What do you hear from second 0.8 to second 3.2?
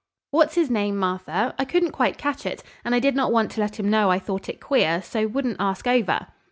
Martha? I couldn't quite catch it, and I did